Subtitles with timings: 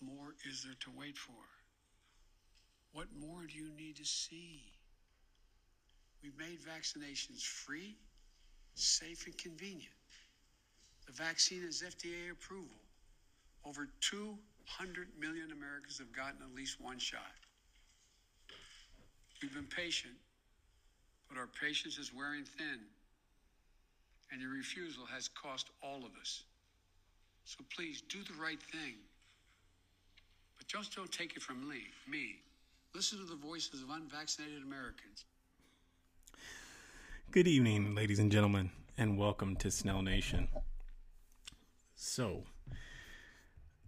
[0.00, 1.32] more is there to wait for?
[2.92, 4.62] What more do you need to see?
[6.22, 7.96] We've made vaccinations free,
[8.74, 9.94] safe, and convenient.
[11.06, 12.76] The vaccine is FDA approval.
[13.64, 17.20] Over 200 million Americans have gotten at least one shot.
[19.40, 20.14] We've been patient,
[21.28, 22.80] but our patience is wearing thin,
[24.32, 26.42] and your refusal has cost all of us.
[27.44, 28.94] So please do the right thing.
[30.68, 31.86] Just don't take it from me.
[32.06, 32.40] me.
[32.94, 35.24] Listen to the voices of unvaccinated Americans.
[37.30, 40.46] Good evening, ladies and gentlemen, and welcome to Snell Nation.
[41.96, 42.42] So,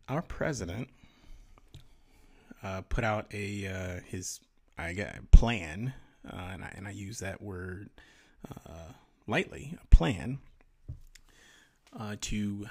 [0.09, 0.89] our president
[2.63, 4.41] uh, put out a uh, his
[4.79, 5.93] I get plan,
[6.27, 7.91] uh, and I and I use that word
[8.51, 8.95] uh,
[9.27, 10.39] lightly, a plan
[11.95, 12.69] uh, to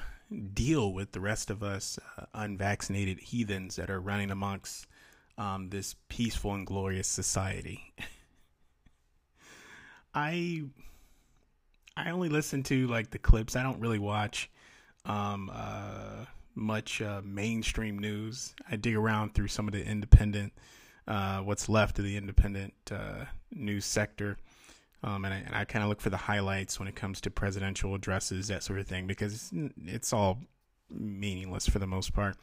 [0.54, 4.88] deal with the rest of us uh, unvaccinated heathens that are running amongst
[5.38, 7.94] um, this peaceful and glorious society.
[10.14, 10.64] I
[11.96, 13.56] I only listen to like the clips.
[13.56, 14.50] I don't really watch
[15.06, 18.54] um, uh, much uh, mainstream news.
[18.70, 20.54] I dig around through some of the independent,
[21.08, 24.38] uh, what's left of the independent uh, news sector,
[25.04, 27.96] um, and I, I kind of look for the highlights when it comes to presidential
[27.96, 29.52] addresses, that sort of thing, because
[29.86, 30.40] it's all
[30.90, 32.36] meaningless for the most part.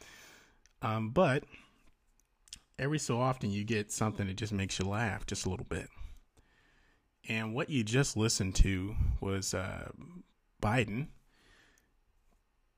[0.81, 1.43] Um, but
[2.79, 5.89] every so often, you get something that just makes you laugh just a little bit.
[7.29, 9.89] And what you just listened to was uh,
[10.61, 11.07] Biden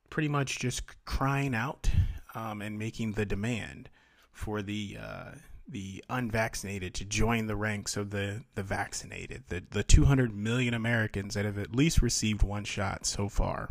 [0.10, 1.90] pretty much just crying out
[2.34, 3.90] um, and making the demand
[4.32, 5.32] for the uh,
[5.72, 11.36] the unvaccinated to join the ranks of the, the vaccinated, the, the 200 million Americans
[11.36, 13.70] that have at least received one shot so far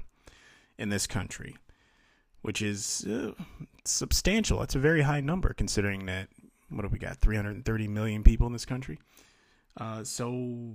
[0.79, 1.57] in this country,
[2.43, 3.33] which is uh,
[3.85, 4.61] substantial.
[4.61, 6.29] That's a very high number considering that,
[6.69, 8.99] what have we got, 330 million people in this country?
[9.77, 10.75] Uh, so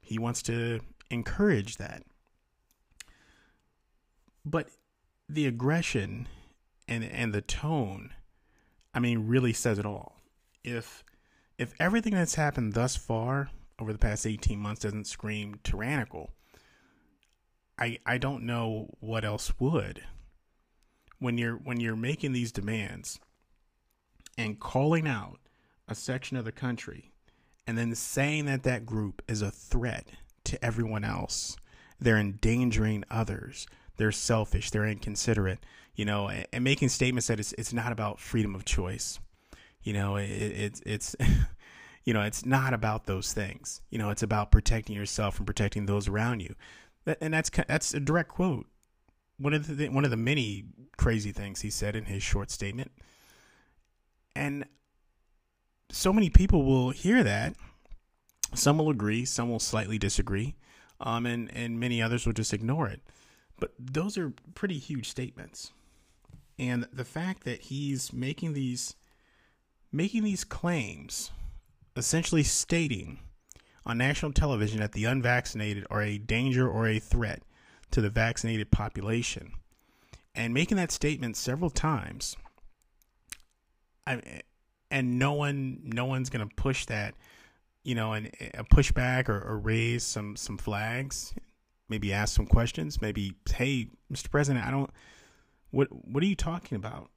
[0.00, 2.04] he wants to encourage that.
[4.44, 4.68] But
[5.28, 6.28] the aggression
[6.86, 8.14] and and the tone,
[8.94, 10.15] I mean, really says it all.
[10.66, 11.04] If
[11.58, 16.32] if everything that's happened thus far over the past 18 months doesn't scream tyrannical,
[17.78, 20.02] I I don't know what else would.
[21.20, 23.20] When you're when you're making these demands
[24.36, 25.38] and calling out
[25.86, 27.12] a section of the country
[27.64, 30.08] and then saying that that group is a threat
[30.44, 31.56] to everyone else.
[32.00, 33.68] They're endangering others.
[33.98, 34.70] They're selfish.
[34.70, 35.60] They're inconsiderate.
[35.94, 39.20] You know, and making statements that it's it's not about freedom of choice.
[39.86, 41.14] You know, it, it it's
[42.04, 43.80] you know it's not about those things.
[43.88, 46.56] You know, it's about protecting yourself and protecting those around you.
[47.20, 48.66] And that's that's a direct quote.
[49.38, 50.64] One of the one of the many
[50.96, 52.90] crazy things he said in his short statement.
[54.34, 54.66] And
[55.88, 57.54] so many people will hear that.
[58.54, 60.56] Some will agree, some will slightly disagree,
[61.00, 63.02] um, and and many others will just ignore it.
[63.60, 65.72] But those are pretty huge statements,
[66.58, 68.96] and the fact that he's making these
[69.96, 71.30] making these claims,
[71.96, 73.18] essentially stating
[73.86, 77.42] on national television that the unvaccinated are a danger or a threat
[77.90, 79.52] to the vaccinated population,
[80.34, 82.36] and making that statement several times.
[84.06, 84.42] I
[84.90, 87.14] and no one no one's gonna push that
[87.82, 91.34] you know and uh, a pushback or, or raise some some flags
[91.88, 94.90] maybe ask some questions maybe hey mr president i don't
[95.70, 97.10] what what are you talking about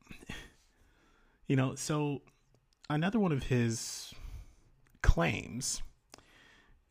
[1.47, 2.22] you know so
[2.90, 4.14] another one of his
[5.02, 5.82] claims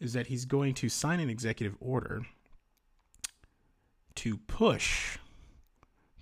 [0.01, 2.23] is that he's going to sign an executive order
[4.15, 5.19] to push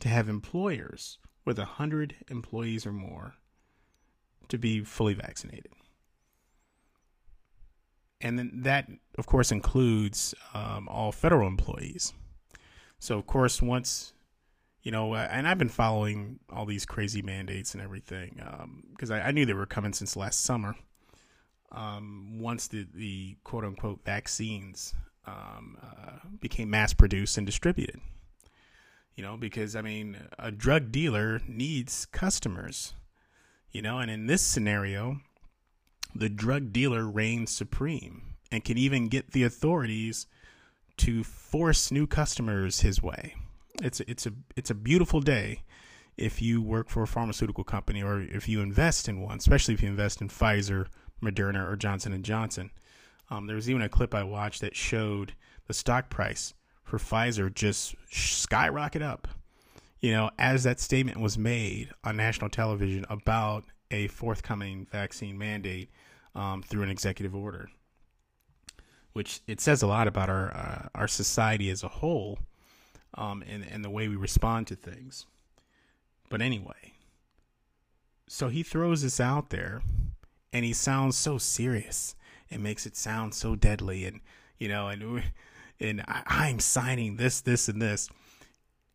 [0.01, 3.35] to have employers with a 100 employees or more
[4.49, 5.73] to be fully vaccinated.
[8.21, 8.89] And then that,
[9.19, 12.13] of course, includes um, all federal employees.
[12.99, 14.15] So, of course, once,
[14.87, 18.41] you know, uh, and I've been following all these crazy mandates and everything
[18.93, 20.77] because um, I, I, knew they were coming since last summer.
[21.73, 24.95] Um, once the, the quote unquote vaccines
[25.27, 28.01] um, uh, became mass produced and distributed.
[29.17, 32.95] You know, because I mean, a drug dealer needs customers
[33.77, 35.21] you know, and in this scenario,
[36.15, 40.27] the drug dealer reigns supreme and can even get the authorities
[40.97, 43.35] to force new customers his way.
[43.83, 45.63] It's a, it's a it's a beautiful day
[46.17, 49.83] if you work for a pharmaceutical company or if you invest in one, especially if
[49.83, 50.87] you invest in Pfizer,
[51.23, 52.71] Moderna, or Johnson and Johnson.
[53.29, 55.35] Um, there was even a clip I watched that showed
[55.67, 59.29] the stock price for Pfizer just skyrocket up
[60.01, 65.91] you know, as that statement was made on national television about a forthcoming vaccine mandate
[66.35, 67.69] um, through an executive order,
[69.13, 72.39] which it says a lot about our uh, our society as a whole
[73.17, 75.27] um, and, and the way we respond to things.
[76.29, 76.95] But anyway,
[78.29, 79.83] so he throws this out there
[80.53, 82.15] and he sounds so serious.
[82.51, 84.05] and makes it sound so deadly.
[84.05, 84.21] And,
[84.59, 85.23] you know, and,
[85.81, 88.09] and I, am signing this, this, and this.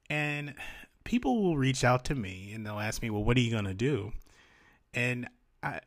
[0.09, 0.56] And
[1.03, 3.65] people will reach out to me and they'll ask me, well, what are you going
[3.65, 4.12] to do?
[4.94, 5.27] And
[5.63, 5.79] I,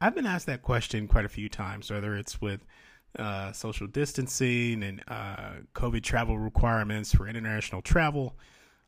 [0.00, 2.60] I've been asked that question quite a few times, whether it's with
[3.18, 8.36] uh, social distancing and uh, COVID travel requirements for international travel,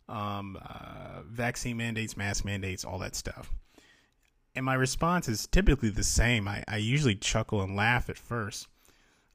[0.08, 3.52] um, uh, vaccine mandates, mask mandates, all that stuff.
[4.54, 6.48] And my response is typically the same.
[6.48, 8.68] I, I usually chuckle and laugh at first.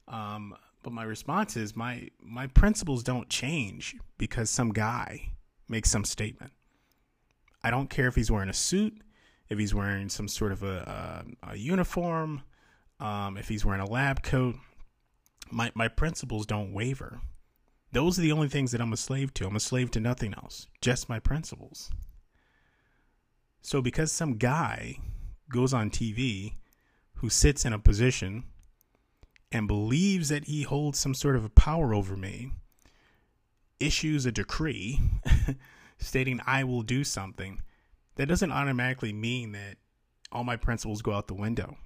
[0.08, 5.32] Um, but my response is my my principles don't change because some guy
[5.68, 6.52] makes some statement.
[7.64, 8.96] I don't care if he's wearing a suit,
[9.48, 12.42] if he's wearing some sort of a, a, a uniform,
[13.00, 14.54] um, if he's wearing a lab coat
[15.50, 17.20] my my principles don't waver.
[17.92, 19.46] Those are the only things that I'm a slave to.
[19.46, 21.90] I'm a slave to nothing else, just my principles.
[23.62, 24.98] So because some guy
[25.48, 26.54] goes on TV
[27.14, 28.44] who sits in a position
[29.50, 32.52] and believes that he holds some sort of a power over me,
[33.80, 35.00] issues a decree
[35.98, 37.62] stating I will do something,
[38.16, 39.76] that doesn't automatically mean that
[40.32, 41.76] all my principles go out the window.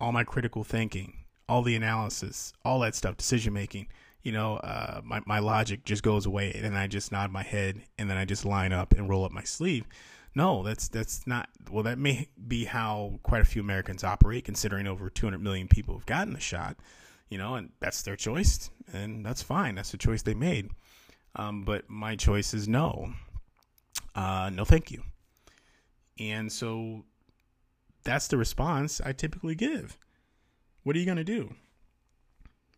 [0.00, 3.86] All my critical thinking, all the analysis, all that stuff, decision making,
[4.22, 7.82] you know, uh, my, my logic just goes away and I just nod my head
[7.98, 9.84] and then I just line up and roll up my sleeve.
[10.34, 14.88] No, that's that's not well that may be how quite a few Americans operate considering
[14.88, 16.76] over 200 million people have gotten the shot,
[17.28, 19.76] you know, and that's their choice and that's fine.
[19.76, 20.70] That's the choice they made.
[21.36, 23.12] Um, but my choice is no.
[24.14, 25.02] Uh, no thank you.
[26.18, 27.04] And so
[28.02, 29.96] that's the response I typically give.
[30.84, 31.54] What are you going to do?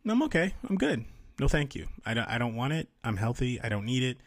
[0.09, 0.53] I'm okay.
[0.67, 1.05] I'm good.
[1.39, 1.87] No, thank you.
[2.05, 2.87] I don't, I don't want it.
[3.03, 3.61] I'm healthy.
[3.61, 4.17] I don't need it.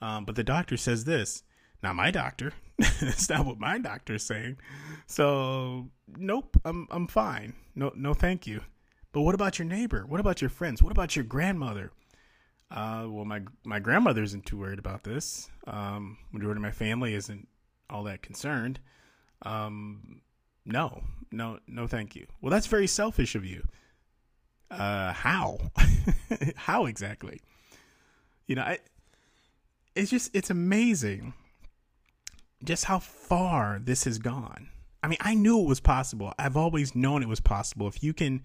[0.00, 1.42] Um, but the doctor says this.
[1.82, 2.52] Not my doctor.
[3.00, 4.56] It's not what my doctor is saying.
[5.06, 6.56] So, nope.
[6.64, 7.54] I'm, I'm fine.
[7.74, 8.62] No, no, thank you.
[9.12, 10.04] But what about your neighbor?
[10.06, 10.82] What about your friends?
[10.82, 11.92] What about your grandmother?
[12.70, 15.48] Uh, well, my my grandmother isn't too worried about this.
[15.66, 17.48] Um, majority of my family isn't
[17.88, 18.80] all that concerned.
[19.42, 20.20] Um,
[20.66, 22.26] no, no, no, thank you.
[22.40, 23.62] Well, that's very selfish of you.
[24.70, 25.58] Uh, how?
[26.56, 27.40] how exactly?
[28.46, 28.78] You know, I,
[29.94, 31.32] it's just, it's amazing
[32.64, 34.68] just how far this has gone.
[35.02, 36.32] I mean, I knew it was possible.
[36.38, 37.86] I've always known it was possible.
[37.86, 38.42] If you can,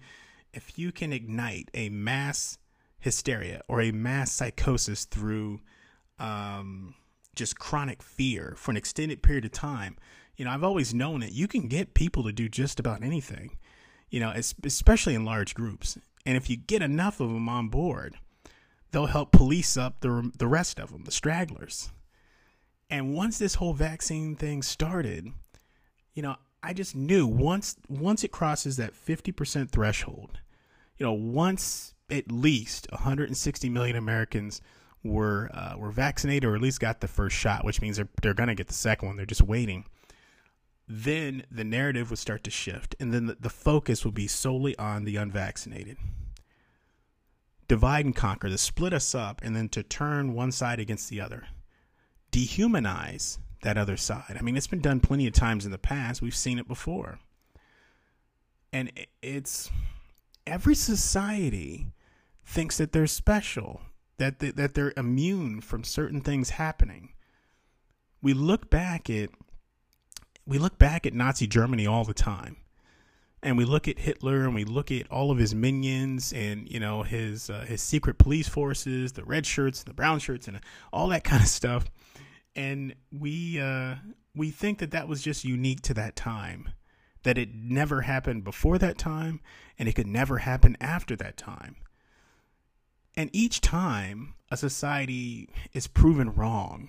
[0.52, 2.58] if you can ignite a mass
[3.00, 5.60] hysteria or a mass psychosis through,
[6.18, 6.94] um,
[7.34, 9.96] just chronic fear for an extended period of time,
[10.42, 13.58] you know, I've always known that you can get people to do just about anything,
[14.10, 14.32] you know,
[14.64, 15.96] especially in large groups.
[16.26, 18.16] And if you get enough of them on board,
[18.90, 21.92] they'll help police up the the rest of them, the stragglers.
[22.90, 25.28] And once this whole vaccine thing started,
[26.12, 30.40] you know, I just knew once once it crosses that 50% threshold,
[30.98, 34.60] you know, once at least 160 million Americans
[35.04, 38.34] were uh, were vaccinated or at least got the first shot, which means they're they're
[38.34, 39.16] going to get the second one.
[39.16, 39.84] They're just waiting
[40.94, 44.76] then the narrative would start to shift, and then the, the focus would be solely
[44.76, 45.96] on the unvaccinated.
[47.66, 51.18] Divide and conquer, to split us up, and then to turn one side against the
[51.18, 51.46] other.
[52.30, 54.36] Dehumanize that other side.
[54.38, 56.20] I mean, it's been done plenty of times in the past.
[56.20, 57.18] We've seen it before.
[58.70, 59.70] And it's
[60.46, 61.86] every society
[62.44, 63.80] thinks that they're special,
[64.18, 67.14] that they, that they're immune from certain things happening.
[68.20, 69.30] We look back at
[70.46, 72.56] we look back at Nazi Germany all the time.
[73.44, 76.78] And we look at Hitler and we look at all of his minions and you
[76.78, 80.60] know his uh, his secret police forces, the red shirts the brown shirts and
[80.92, 81.86] all that kind of stuff.
[82.54, 83.96] And we uh,
[84.34, 86.70] we think that that was just unique to that time,
[87.24, 89.40] that it never happened before that time,
[89.76, 91.76] and it could never happen after that time.
[93.16, 96.88] And each time, a society is proven wrong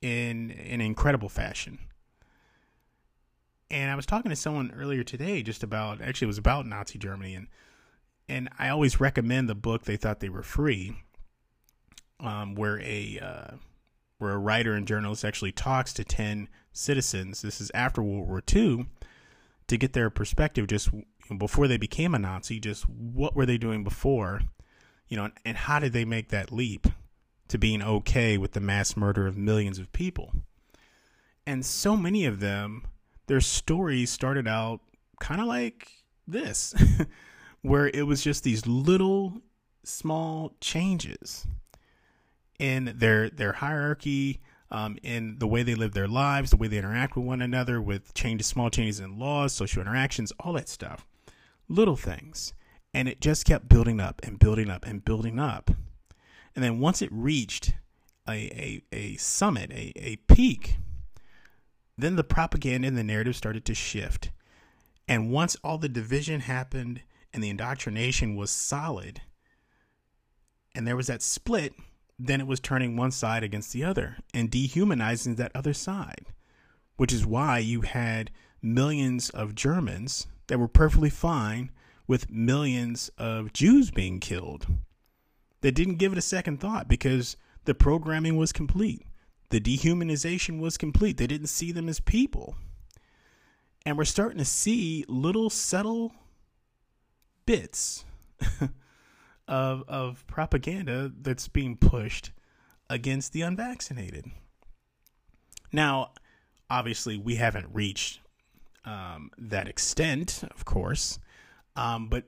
[0.00, 1.78] in an incredible fashion.
[3.70, 6.98] And I was talking to someone earlier today just about actually it was about Nazi
[6.98, 7.46] Germany and
[8.28, 10.96] and I always recommend the book They Thought They Were Free,
[12.20, 13.56] um, where a uh,
[14.18, 17.42] where a writer and journalist actually talks to ten citizens.
[17.42, 18.86] This is after World War II
[19.66, 20.90] to get their perspective just
[21.38, 22.60] before they became a Nazi.
[22.60, 24.42] Just what were they doing before,
[25.08, 26.86] you know, and, and how did they make that leap
[27.50, 30.32] to being okay with the mass murder of millions of people.
[31.44, 32.84] And so many of them,
[33.30, 34.80] their story started out
[35.20, 35.88] kind of like
[36.26, 36.74] this,
[37.62, 39.40] where it was just these little
[39.84, 41.46] small changes
[42.58, 44.40] in their their hierarchy,
[44.72, 47.80] um, in the way they live their lives, the way they interact with one another,
[47.80, 51.06] with changes, small changes in laws, social interactions, all that stuff,
[51.68, 52.52] little things,
[52.92, 55.70] and it just kept building up and building up and building up,
[56.56, 57.74] and then once it reached
[58.28, 60.78] a a, a summit, a, a peak,
[62.02, 64.30] then the propaganda and the narrative started to shift,
[65.08, 67.02] and once all the division happened
[67.32, 69.22] and the indoctrination was solid,
[70.74, 71.74] and there was that split
[72.22, 76.26] then it was turning one side against the other and dehumanizing that other side,
[76.96, 78.30] which is why you had
[78.60, 81.70] millions of Germans that were perfectly fine
[82.06, 84.66] with millions of Jews being killed.
[85.62, 89.06] They didn't give it a second thought because the programming was complete.
[89.50, 91.16] The dehumanization was complete.
[91.16, 92.56] They didn't see them as people.
[93.84, 96.12] And we're starting to see little subtle
[97.46, 98.04] bits
[99.48, 102.30] of of propaganda that's being pushed
[102.88, 104.26] against the unvaccinated.
[105.72, 106.12] Now,
[106.68, 108.20] obviously, we haven't reached
[108.84, 111.18] um, that extent, of course,
[111.76, 112.24] um, but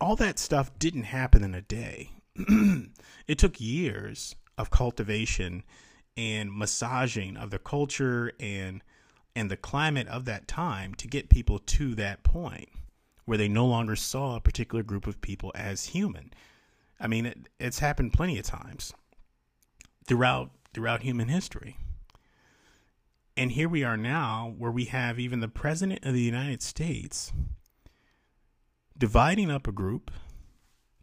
[0.00, 2.10] all that stuff didn't happen in a day.
[3.26, 5.62] it took years of cultivation
[6.16, 8.82] and massaging of the culture and
[9.36, 12.68] and the climate of that time to get people to that point
[13.24, 16.32] where they no longer saw a particular group of people as human.
[17.00, 18.92] I mean, it, it's happened plenty of times
[20.06, 21.78] throughout throughout human history.
[23.36, 27.32] And here we are now, where we have even the president of the United States
[28.96, 30.10] dividing up a group,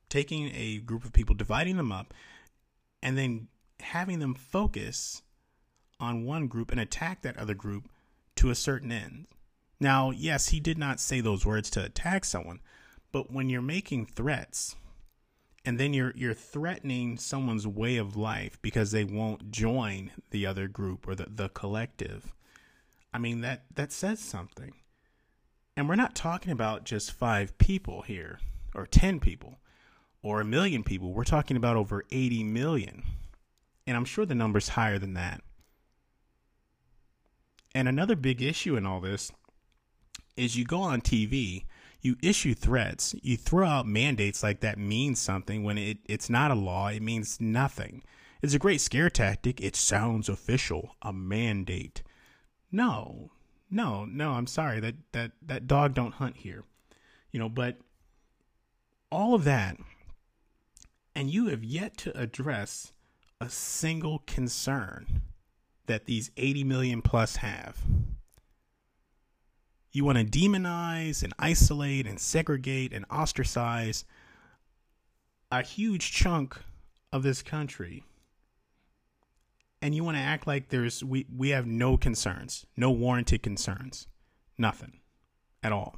[0.09, 2.13] taking a group of people, dividing them up,
[3.03, 3.47] and then
[3.81, 5.21] having them focus
[5.99, 7.89] on one group and attack that other group
[8.35, 9.27] to a certain end.
[9.79, 12.59] Now, yes, he did not say those words to attack someone,
[13.11, 14.75] but when you're making threats,
[15.63, 20.67] and then you're you're threatening someone's way of life because they won't join the other
[20.67, 22.33] group or the, the collective
[23.13, 24.73] i mean that that says something.
[25.77, 28.39] And we're not talking about just five people here
[28.75, 29.59] or 10 people
[30.21, 31.13] or a million people.
[31.13, 33.03] We're talking about over 80 million
[33.85, 35.41] and i'm sure the number's higher than that
[37.73, 39.31] and another big issue in all this
[40.35, 41.65] is you go on tv
[42.01, 46.51] you issue threats, you throw out mandates like that means something when it, it's not
[46.51, 48.03] a law, it means nothing.
[48.41, 49.61] It's a great scare tactic.
[49.61, 52.01] It sounds official, a mandate.
[52.71, 53.29] No,
[53.69, 54.79] no, no, I'm sorry.
[54.79, 56.63] That that that dog don't hunt here.
[57.31, 57.77] You know, but
[59.11, 59.77] all of that
[61.15, 62.93] and you have yet to address
[63.41, 65.23] a single concern
[65.87, 67.79] that these 80 million plus have.
[69.91, 74.05] You want to demonize and isolate and segregate and ostracize
[75.51, 76.55] a huge chunk
[77.11, 78.03] of this country.
[79.81, 84.07] And you want to act like there's we, we have no concerns, no warranted concerns.
[84.57, 84.99] Nothing
[85.63, 85.97] at all.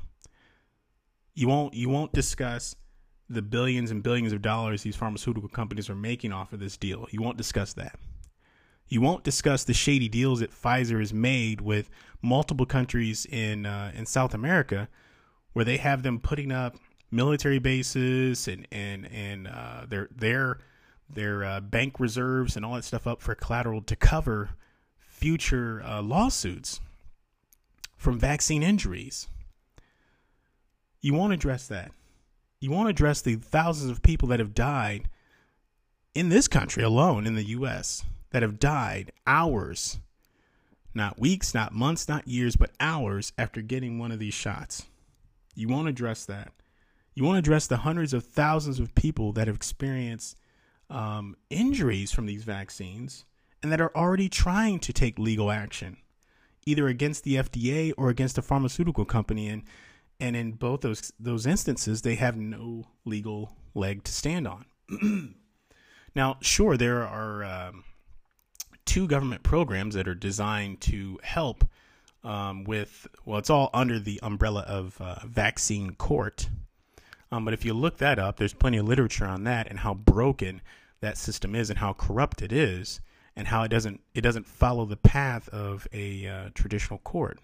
[1.36, 2.78] You won't you won't discuss
[3.30, 7.08] the billions and billions of dollars these pharmaceutical companies are making off of this deal.
[7.12, 7.98] You won't discuss that.
[8.90, 11.90] You won't discuss the shady deals that Pfizer has made with
[12.22, 14.90] multiple countries in uh, in South America,
[15.54, 16.76] where they have them putting up
[17.12, 20.60] military bases and and and uh, their their
[21.10, 24.52] their uh, bank reserves and all that stuff up for collateral to cover
[24.98, 26.82] future uh, lawsuits
[27.96, 29.28] from vaccine injuries.
[31.02, 31.92] You won't address that.
[32.64, 35.10] You won't address the thousands of people that have died
[36.16, 38.04] in this country alone, in the U.S
[38.34, 40.00] that have died hours,
[40.94, 44.88] not weeks, not months, not years, but hours after getting one of these shots.
[45.56, 46.52] You won't address that.
[47.14, 50.36] You won't address the hundreds of thousands of people that have experienced
[50.90, 53.24] um, injuries from these vaccines
[53.62, 55.98] and that are already trying to take legal action,
[56.66, 59.48] either against the FDA or against a pharmaceutical company.
[59.48, 59.62] And
[60.24, 64.66] and in both those those instances, they have no legal leg to stand on.
[66.16, 67.84] now, sure, there are um,
[68.86, 71.66] two government programs that are designed to help
[72.24, 76.48] um, with, well, it's all under the umbrella of uh, Vaccine Court.
[77.30, 79.94] Um, but if you look that up, there's plenty of literature on that and how
[79.94, 80.62] broken
[81.02, 83.02] that system is and how corrupt it is
[83.36, 87.40] and how it doesn't it doesn't follow the path of a uh, traditional court.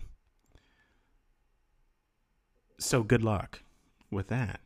[2.80, 3.62] So good luck
[4.10, 4.62] with that.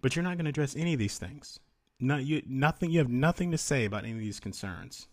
[0.00, 1.60] But you're not going to address any of these things.
[1.98, 2.90] No, you nothing.
[2.90, 5.08] You have nothing to say about any of these concerns.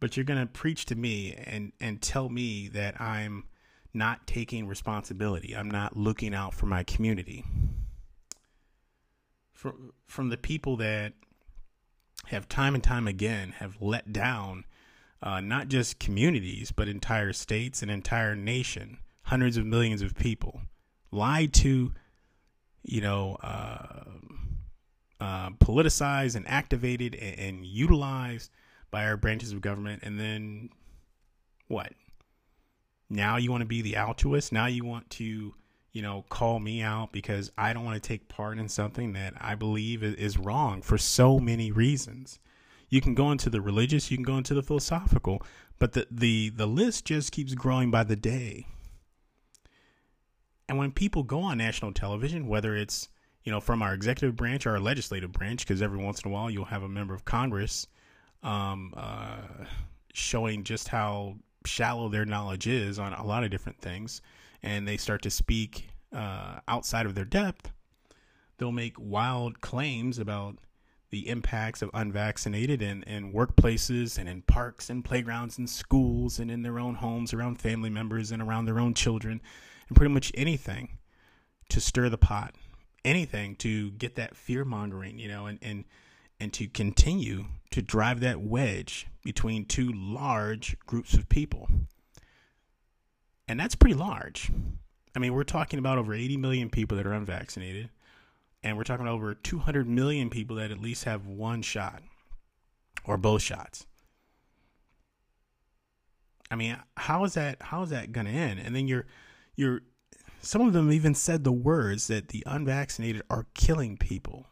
[0.00, 3.44] But you're going to preach to me and and tell me that I'm
[3.92, 5.54] not taking responsibility.
[5.54, 7.44] I'm not looking out for my community.
[9.52, 11.12] From from the people that
[12.26, 14.64] have time and time again have let down
[15.22, 20.60] uh, not just communities but entire states and entire nation, hundreds of millions of people,
[21.10, 21.92] lied to,
[22.82, 24.04] you know, uh,
[25.20, 28.50] uh, politicized and activated and, and utilized
[28.90, 30.70] by our branches of government, and then
[31.68, 31.92] what?
[33.10, 34.52] Now you want to be the altruist.
[34.52, 35.54] Now you want to,
[35.92, 39.34] you know, call me out because I don't want to take part in something that
[39.40, 42.38] I believe is wrong for so many reasons.
[42.88, 45.42] You can go into the religious, you can go into the philosophical,
[45.78, 48.66] but the the the list just keeps growing by the day.
[50.68, 53.08] And when people go on national television, whether it's
[53.42, 56.34] you know from our executive branch or our legislative branch, because every once in a
[56.34, 57.86] while you'll have a member of Congress
[58.42, 59.42] um, uh,
[60.12, 64.22] showing just how shallow their knowledge is on a lot of different things,
[64.62, 67.72] and they start to speak uh, outside of their depth,
[68.58, 70.56] they'll make wild claims about
[71.10, 76.50] the impacts of unvaccinated in, in workplaces and in parks and playgrounds and schools and
[76.50, 79.40] in their own homes around family members and around their own children
[79.88, 80.98] and pretty much anything
[81.68, 82.54] to stir the pot
[83.04, 85.84] anything to get that fear mongering you know and, and
[86.40, 91.68] and to continue to drive that wedge between two large groups of people.
[93.48, 94.50] And that's pretty large.
[95.16, 97.90] I mean, we're talking about over 80 million people that are unvaccinated,
[98.62, 102.02] and we're talking about over 200 million people that at least have one shot
[103.04, 103.86] or both shots.
[106.50, 108.60] I mean, how is that how is that going to end?
[108.60, 109.06] And then you're
[109.56, 109.80] you're
[110.40, 114.46] some of them even said the words that the unvaccinated are killing people.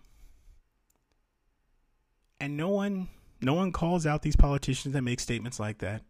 [2.40, 3.08] And no one
[3.40, 6.02] no one calls out these politicians that make statements like that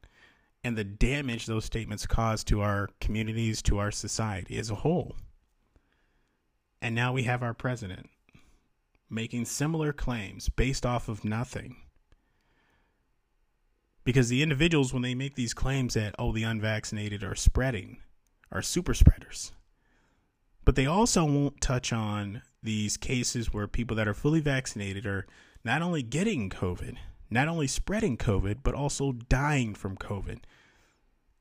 [0.64, 5.16] and the damage those statements cause to our communities to our society as a whole.
[6.80, 8.10] And now we have our president
[9.10, 11.76] making similar claims based off of nothing.
[14.04, 17.98] Because the individuals when they make these claims that oh the unvaccinated are spreading
[18.52, 19.52] are super spreaders
[20.64, 25.26] but they also won't touch on these cases where people that are fully vaccinated are
[25.64, 26.96] not only getting COVID,
[27.30, 30.38] not only spreading COVID, but also dying from COVID.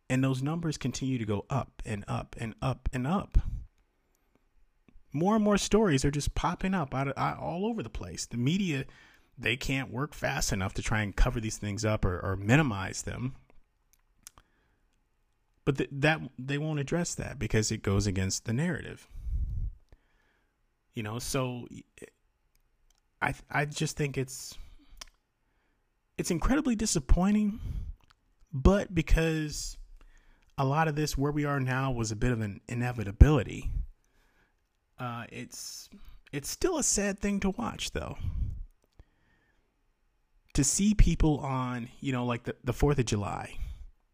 [0.09, 3.37] And those numbers continue to go up and up and up and up.
[5.13, 8.25] More and more stories are just popping up out, of, out all over the place.
[8.25, 8.85] The media,
[9.37, 13.03] they can't work fast enough to try and cover these things up or, or minimize
[13.03, 13.35] them.
[15.63, 19.07] But th- that they won't address that because it goes against the narrative.
[20.93, 21.67] You know, so
[23.21, 24.57] I I just think it's
[26.17, 27.59] it's incredibly disappointing,
[28.51, 29.77] but because
[30.57, 33.71] a lot of this where we are now was a bit of an inevitability.
[34.99, 35.89] Uh, it's
[36.31, 38.17] it's still a sad thing to watch though.
[40.53, 43.57] To see people on, you know, like the, the 4th of July.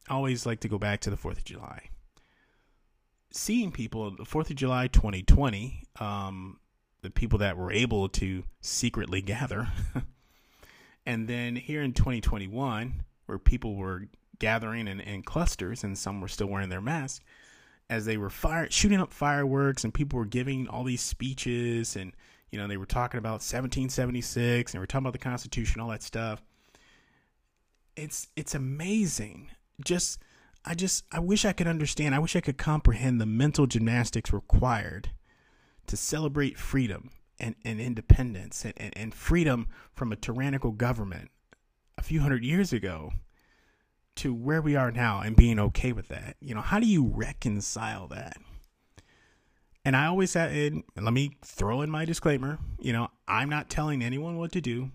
[0.09, 1.89] Always like to go back to the 4th of July.
[3.31, 6.59] Seeing people, the 4th of July 2020, um,
[7.01, 9.67] the people that were able to secretly gather.
[11.05, 14.07] and then here in 2021, where people were
[14.39, 17.23] gathering in, in clusters and some were still wearing their masks,
[17.89, 22.11] as they were fire shooting up fireworks and people were giving all these speeches and
[22.51, 26.03] you know they were talking about 1776 and were talking about the Constitution, all that
[26.03, 26.41] stuff.
[27.95, 29.49] It's it's amazing.
[29.83, 30.19] Just
[30.65, 32.15] I just I wish I could understand.
[32.15, 35.11] I wish I could comprehend the mental gymnastics required
[35.87, 41.29] to celebrate freedom and, and independence and, and, and freedom from a tyrannical government
[41.97, 43.11] a few hundred years ago
[44.15, 46.35] to where we are now and being okay with that.
[46.41, 48.37] You know, how do you reconcile that?
[49.85, 52.59] And I always said, and let me throw in my disclaimer.
[52.79, 54.91] You know, I'm not telling anyone what to do.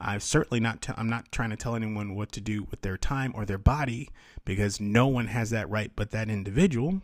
[0.00, 0.82] I'm certainly not.
[0.82, 3.58] T- I'm not trying to tell anyone what to do with their time or their
[3.58, 4.08] body
[4.44, 7.02] because no one has that right but that individual.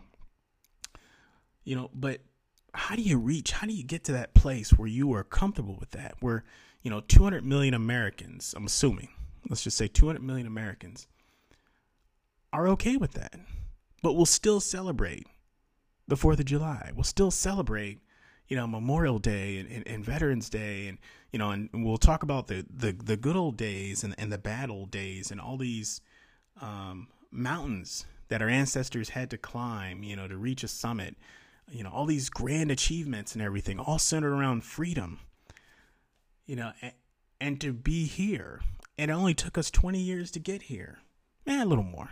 [1.65, 2.21] You know, but
[2.77, 5.77] how do you reach how do you get to that place where you are comfortable
[5.81, 6.45] with that where
[6.83, 9.09] you know 200 million americans i'm assuming
[9.49, 11.09] let's just say 200 million americans
[12.53, 13.35] are okay with that
[14.03, 15.27] but we'll still celebrate
[16.07, 18.01] the 4th of july we'll still celebrate
[18.49, 20.99] you know memorial day and, and, and veterans day and
[21.33, 24.39] you know and, we'll talk about the, the, the good old days and, and the
[24.39, 26.01] bad old days and all these
[26.61, 31.17] um, mountains that our ancestors had to climb you know to reach a summit
[31.71, 35.21] you know, all these grand achievements and everything, all centered around freedom.
[36.47, 36.93] You know, and,
[37.41, 38.61] and to be here.
[38.99, 40.99] And it only took us 20 years to get here.
[41.47, 42.11] Eh, a little more.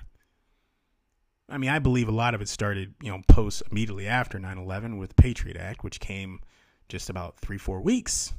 [1.48, 4.59] I mean, I believe a lot of it started, you know, post immediately after 9
[4.59, 6.40] 11 with Patriot Act, which came
[6.88, 8.33] just about three, four weeks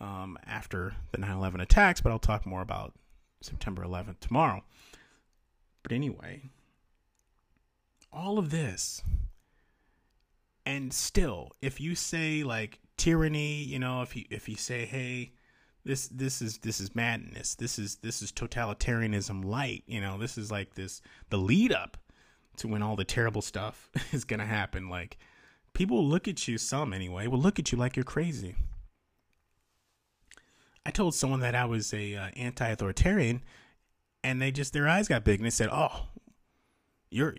[0.00, 2.00] um, after the 9 11 attacks.
[2.00, 2.94] But I'll talk more about
[3.42, 4.64] September 11th tomorrow.
[5.82, 6.50] But anyway,
[8.12, 9.02] all of this,
[10.64, 15.32] and still, if you say like tyranny, you know, if you if you say, hey,
[15.84, 20.38] this this is this is madness, this is this is totalitarianism light, you know, this
[20.38, 21.98] is like this the lead up
[22.58, 24.88] to when all the terrible stuff is going to happen.
[24.88, 25.18] Like,
[25.72, 28.56] people look at you, some anyway, will look at you like you're crazy.
[30.84, 33.42] I told someone that I was a uh, anti-authoritarian,
[34.22, 36.06] and they just their eyes got big and they said, "Oh,
[37.10, 37.36] you're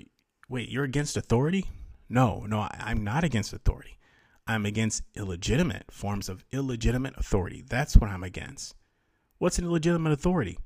[0.50, 1.66] wait, you're against authority?"
[2.10, 3.98] No, no, I, I'm not against authority.
[4.48, 7.64] I'm against illegitimate forms of illegitimate authority.
[7.68, 8.76] That's what I'm against.
[9.38, 10.58] What's an illegitimate authority?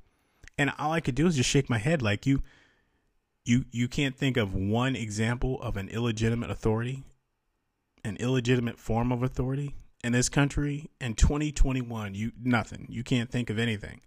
[0.57, 2.41] And all I could do is just shake my head like you
[3.45, 7.03] you you can't think of one example of an illegitimate authority,
[8.03, 12.13] an illegitimate form of authority in this country in 2021.
[12.13, 12.87] You nothing.
[12.89, 14.01] You can't think of anything.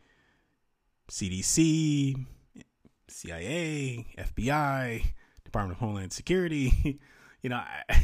[1.10, 2.24] CDC,
[3.08, 5.04] CIA, FBI,
[5.44, 7.00] Department of Homeland Security.
[7.42, 8.00] you know, I,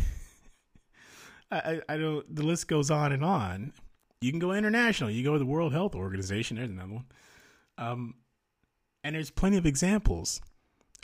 [1.51, 2.35] I, I don't.
[2.35, 3.73] The list goes on and on.
[4.21, 5.11] You can go international.
[5.11, 6.57] You go to the World Health Organization.
[6.57, 7.05] There's another one.
[7.79, 8.14] Um,
[9.03, 10.43] and there's plenty of examples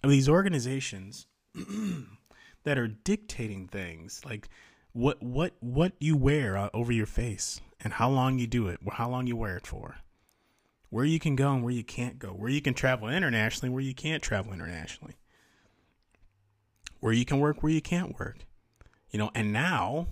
[0.07, 1.27] of these organizations
[2.65, 4.49] that are dictating things like
[4.93, 8.81] what what what you wear uh, over your face and how long you do it,
[8.93, 9.97] how long you wear it for,
[10.89, 13.83] where you can go and where you can't go, where you can travel internationally, where
[13.83, 15.17] you can't travel internationally,
[17.01, 18.39] where you can work, where you can't work,
[19.11, 19.31] you know.
[19.35, 20.09] And now,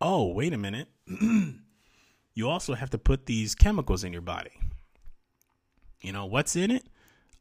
[0.00, 0.88] oh wait a minute,
[2.34, 4.58] you also have to put these chemicals in your body.
[6.00, 6.84] You know what's in it?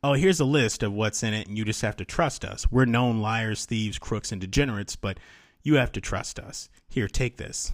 [0.04, 2.70] Oh, here's a list of what's in it, and you just have to trust us.
[2.70, 5.18] We're known liars, thieves, crooks, and degenerates, but
[5.64, 6.70] you have to trust us.
[6.90, 7.74] Here, take this.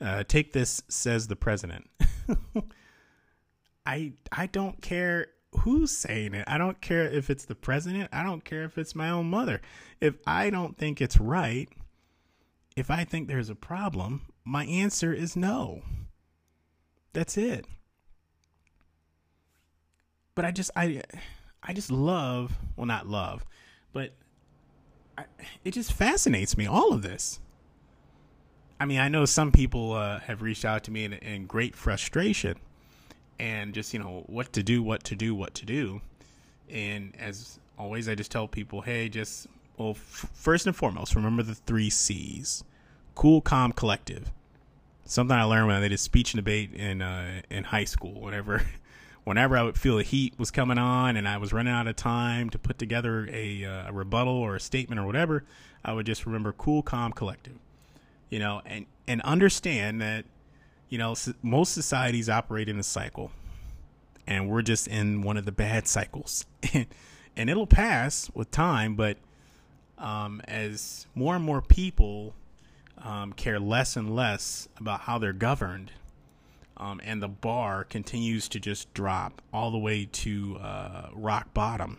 [0.00, 1.88] Uh, take this, says the president.
[3.86, 5.28] I I don't care
[5.60, 6.44] who's saying it.
[6.48, 8.10] I don't care if it's the president.
[8.12, 9.62] I don't care if it's my own mother.
[10.00, 11.68] If I don't think it's right,
[12.76, 15.82] if I think there's a problem, my answer is no.
[17.12, 17.64] That's it.
[20.34, 21.02] But I just I
[21.62, 23.44] I just love, well, not love,
[23.92, 24.12] but
[25.18, 25.24] I,
[25.64, 27.40] it just fascinates me, all of this.
[28.78, 31.74] I mean, I know some people uh, have reached out to me in, in great
[31.74, 32.56] frustration
[33.38, 36.00] and just, you know, what to do, what to do, what to do.
[36.70, 39.46] And as always, I just tell people, hey, just,
[39.78, 42.64] well, f- first and foremost, remember the three C's
[43.16, 44.30] cool, calm, collective.
[45.04, 48.62] Something I learned when I did speech and debate in uh, in high school, whenever
[49.26, 51.96] whenever I would feel the heat was coming on and I was running out of
[51.96, 55.42] time to put together a, uh, a rebuttal or a statement or whatever,
[55.84, 57.58] I would just remember cool, calm, collective.
[58.30, 60.24] You know, and and understand that
[60.88, 63.32] you know most societies operate in a cycle,
[64.26, 68.94] and we're just in one of the bad cycles, and it'll pass with time.
[68.96, 69.18] But
[69.98, 72.34] um, as more and more people
[72.98, 75.92] um, care less and less about how they're governed
[76.76, 81.98] um, and the bar continues to just drop all the way to uh, rock bottom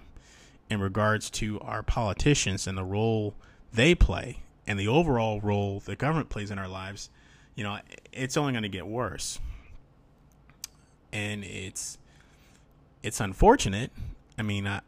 [0.69, 3.33] in regards to our politicians and the role
[3.73, 7.09] they play and the overall role the government plays in our lives,
[7.55, 7.79] you know,
[8.11, 9.39] it's only going to get worse.
[11.11, 11.97] And it's
[13.01, 13.91] it's unfortunate.
[14.37, 14.81] I mean, I,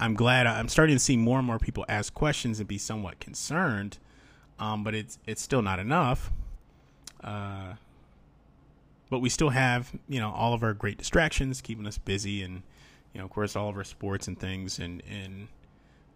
[0.00, 3.20] I'm glad I'm starting to see more and more people ask questions and be somewhat
[3.20, 3.98] concerned,
[4.58, 6.32] um, but it's it's still not enough.
[7.22, 7.74] Uh,
[9.10, 12.62] but we still have you know all of our great distractions keeping us busy and
[13.12, 15.48] you know of course all of our sports and things and and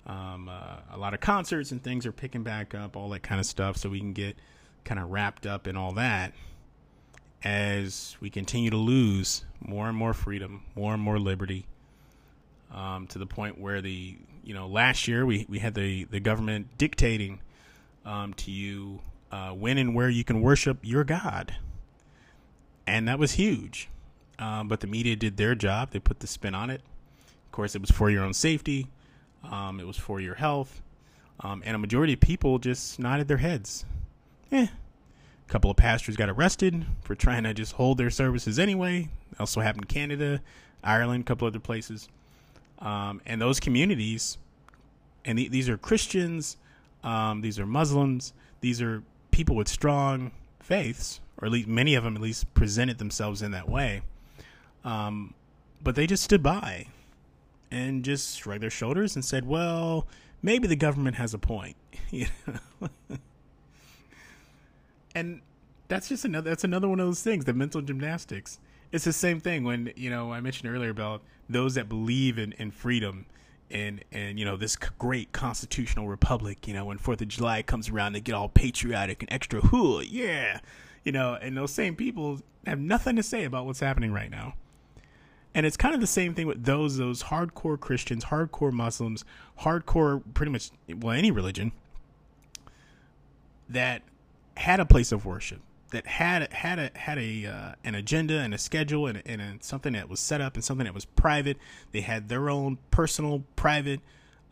[0.06, 3.38] um, uh, a lot of concerts and things are picking back up all that kind
[3.38, 4.36] of stuff so we can get
[4.84, 6.32] kind of wrapped up in all that
[7.44, 11.66] as we continue to lose more and more freedom more and more liberty
[12.72, 16.20] um, to the point where the you know last year we, we had the, the
[16.20, 17.40] government dictating
[18.04, 19.00] um, to you
[19.30, 21.54] uh, when and where you can worship your God
[22.90, 23.88] and that was huge.
[24.38, 26.82] Um, but the media did their job; they put the spin on it.
[27.46, 28.88] Of course, it was for your own safety.
[29.44, 30.82] Um, it was for your health,
[31.40, 33.84] um, and a majority of people just nodded their heads.
[34.52, 34.66] Eh.
[34.66, 39.08] A couple of pastors got arrested for trying to just hold their services anyway.
[39.38, 40.40] Also happened in Canada,
[40.84, 42.08] Ireland, a couple other places.
[42.78, 44.38] Um, and those communities,
[45.24, 46.56] and th- these are Christians,
[47.02, 50.30] um, these are Muslims, these are people with strong
[50.62, 54.02] faiths, or at least many of them at least presented themselves in that way.
[54.84, 55.34] Um,
[55.82, 56.86] but they just stood by
[57.70, 60.06] and just shrugged their shoulders and said, "Well,
[60.42, 61.76] maybe the government has a point."
[62.10, 62.88] you know?
[65.14, 65.40] and
[65.88, 68.58] that's just another that's another one of those things, the mental gymnastics.
[68.92, 72.52] It's the same thing when, you know, I mentioned earlier about those that believe in,
[72.54, 73.26] in freedom
[73.70, 77.88] and and you know this great constitutional republic you know when fourth of july comes
[77.88, 80.58] around they get all patriotic and extra hood yeah
[81.04, 84.54] you know and those same people have nothing to say about what's happening right now.
[85.54, 89.24] And it's kind of the same thing with those those hardcore Christians, hardcore Muslims,
[89.60, 91.72] hardcore pretty much well any religion
[93.68, 94.02] that
[94.56, 98.54] had a place of worship, that had had a had a uh, an agenda and
[98.54, 101.56] a schedule and, and a, something that was set up and something that was private.
[101.92, 104.00] They had their own personal, private,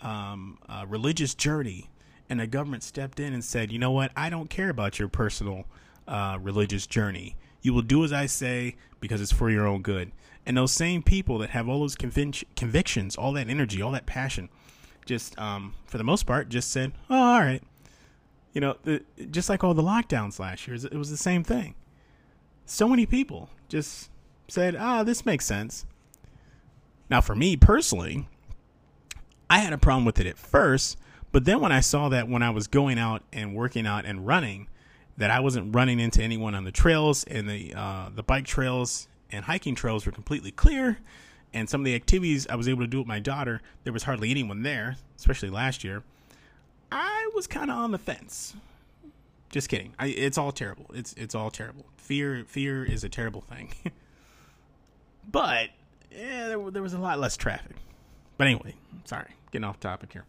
[0.01, 1.91] um, uh, religious journey,
[2.29, 4.13] and the government stepped in and said, "You know what?
[4.17, 5.65] I don't care about your personal
[6.07, 7.37] uh, religious journey.
[7.63, 10.13] You will do as I say because it's for your own good."
[10.45, 14.07] And those same people that have all those convic- convictions, all that energy, all that
[14.07, 14.49] passion,
[15.05, 17.63] just um, for the most part, just said, "Oh, all right."
[18.59, 21.77] You know, the, just like all the lockdowns last year, it was the same thing.
[22.67, 24.11] So many people just
[24.49, 25.87] said, "Ah, this makes sense."
[27.09, 28.27] Now, for me personally,
[29.49, 30.99] I had a problem with it at first,
[31.31, 34.27] but then when I saw that when I was going out and working out and
[34.27, 34.67] running,
[35.17, 39.07] that I wasn't running into anyone on the trails and the uh, the bike trails
[39.31, 40.99] and hiking trails were completely clear.
[41.55, 44.03] And some of the activities I was able to do with my daughter, there was
[44.03, 46.03] hardly anyone there, especially last year.
[46.91, 48.55] I was kind of on the fence.
[49.51, 49.95] Just kidding.
[49.99, 50.87] I, it's all terrible.
[50.95, 51.87] It's it's all terrible.
[51.97, 53.73] Fear fear is a terrible thing.
[55.31, 55.71] but
[56.11, 57.77] yeah, there, there was a lot less traffic.
[58.37, 58.75] But anyway,
[59.05, 60.25] sorry, getting off topic here.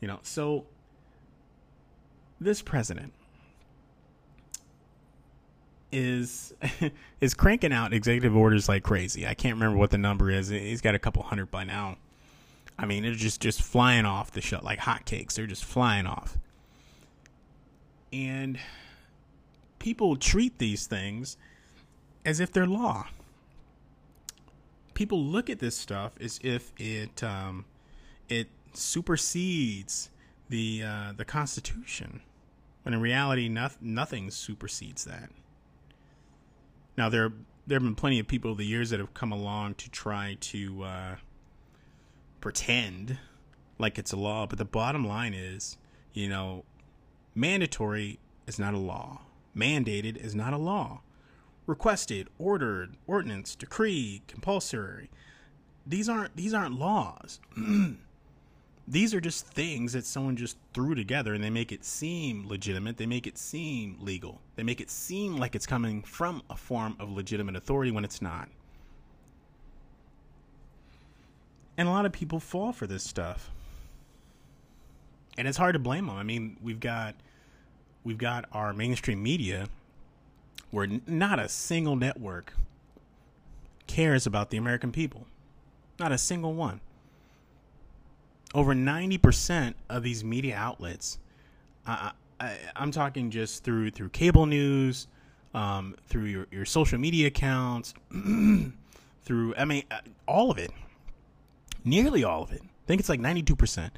[0.00, 0.64] You know, so
[2.40, 3.12] this president
[5.92, 6.54] is
[7.20, 9.26] is cranking out executive orders like crazy.
[9.26, 10.48] I can't remember what the number is.
[10.48, 11.96] He's got a couple hundred by now.
[12.78, 15.34] I mean, they're just just flying off the show like hotcakes.
[15.34, 16.38] They're just flying off.
[18.12, 18.58] And
[19.78, 21.36] people treat these things
[22.24, 23.08] as if they're law.
[24.94, 27.64] People look at this stuff as if it um,
[28.28, 30.10] it supersedes
[30.48, 32.20] the uh, the Constitution,
[32.82, 35.30] when in reality, no- nothing supersedes that.
[36.96, 37.32] Now there
[37.66, 40.36] there have been plenty of people over the years that have come along to try
[40.40, 41.16] to uh,
[42.48, 43.18] pretend
[43.78, 45.76] like it's a law, but the bottom line is,
[46.14, 46.64] you know,
[47.34, 49.20] mandatory is not a law.
[49.54, 51.02] Mandated is not a law.
[51.66, 55.10] Requested, ordered, ordinance, decree, compulsory.
[55.86, 57.38] These aren't these aren't laws.
[58.88, 62.96] these are just things that someone just threw together and they make it seem legitimate.
[62.96, 64.40] They make it seem legal.
[64.56, 68.22] They make it seem like it's coming from a form of legitimate authority when it's
[68.22, 68.48] not.
[71.78, 73.50] And a lot of people fall for this stuff.
[75.38, 76.16] And it's hard to blame them.
[76.16, 77.14] I mean, we've got
[78.04, 79.68] we've got our mainstream media
[80.70, 82.52] where not a single network
[83.86, 85.26] cares about the American people.
[85.98, 86.80] Not a single one
[88.54, 91.18] over 90% of these media outlets
[91.86, 92.12] I,
[92.76, 95.06] am talking just through through cable news
[95.54, 97.94] um, through your, your social media accounts
[99.24, 100.70] through i mean uh, all of it
[101.84, 103.90] nearly all of it i think it's like 92%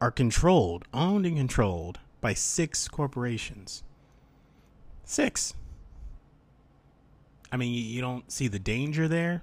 [0.00, 3.82] are controlled owned and controlled by six corporations
[5.04, 5.54] six
[7.52, 9.42] i mean you, you don't see the danger there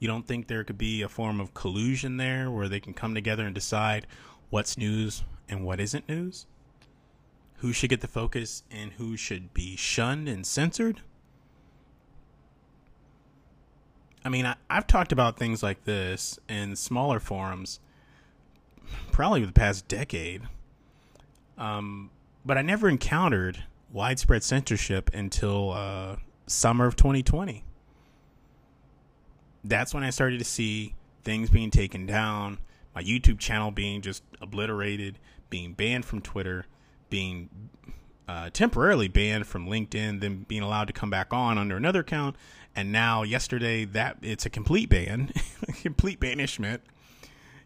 [0.00, 3.14] you don't think there could be a form of collusion there where they can come
[3.14, 4.06] together and decide
[4.48, 6.46] what's news and what isn't news?
[7.56, 11.02] Who should get the focus and who should be shunned and censored?
[14.24, 17.80] I mean, I, have talked about things like this in smaller forums
[19.12, 20.42] probably the past decade.
[21.56, 22.10] Um,
[22.44, 27.64] but I never encountered widespread censorship until uh, summer of 2020
[29.64, 32.58] that's when I started to see things being taken down,
[32.94, 35.18] my YouTube channel being just obliterated,
[35.50, 36.66] being banned from Twitter,
[37.08, 37.50] being
[38.28, 42.36] uh, temporarily banned from LinkedIn, then being allowed to come back on under another account,
[42.76, 45.32] and now yesterday that it's a complete ban,
[45.82, 46.82] complete banishment.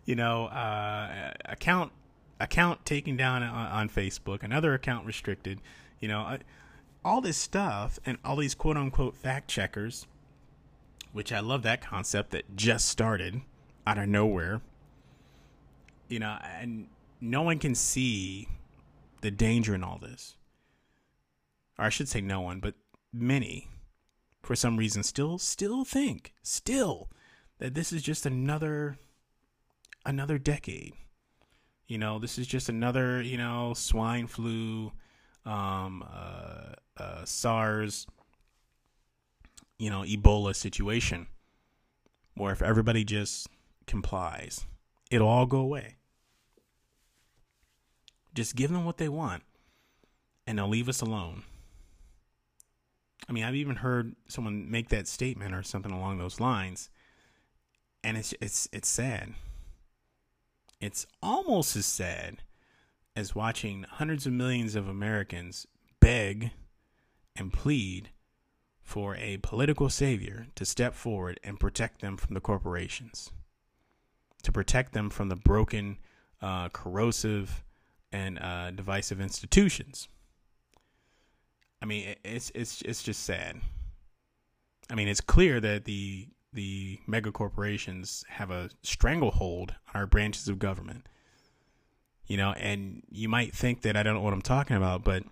[0.04, 1.92] You know, uh, account
[2.40, 5.60] account taken down on, on, Facebook, another account restricted.
[6.00, 6.38] You know,
[7.04, 10.06] all this stuff and all these quote unquote fact checkers
[11.14, 13.40] which I love that concept that just started
[13.86, 14.60] out of nowhere.
[16.08, 16.88] You know, and
[17.20, 18.48] no one can see
[19.20, 20.34] the danger in all this.
[21.78, 22.74] or I should say no one, but
[23.12, 23.68] many,
[24.44, 27.10] for some reason, still still think still
[27.58, 28.98] that this is just another
[30.04, 30.92] another decade.
[31.86, 34.92] You know, this is just another you know swine flu,
[35.44, 38.06] um, uh, uh, SARS,
[39.78, 41.26] you know, Ebola situation,
[42.34, 43.48] where if everybody just
[43.86, 44.66] complies,
[45.10, 45.96] it'll all go away.
[48.34, 49.42] Just give them what they want,
[50.46, 51.44] and they'll leave us alone.
[53.28, 56.90] I mean, I've even heard someone make that statement or something along those lines,
[58.02, 59.34] and it's it's it's sad.
[60.80, 62.42] It's almost as sad
[63.16, 65.66] as watching hundreds of millions of Americans
[66.00, 66.50] beg
[67.36, 68.10] and plead
[68.82, 73.30] for a political savior to step forward and protect them from the corporations,
[74.42, 75.96] to protect them from the broken,
[76.42, 77.64] uh, corrosive,
[78.12, 80.08] and uh, divisive institutions.
[81.84, 83.60] I mean, it's it's it's just sad.
[84.88, 90.48] I mean, it's clear that the the mega corporations have a stranglehold on our branches
[90.48, 91.06] of government.
[92.26, 95.24] You know, and you might think that I don't know what I'm talking about, but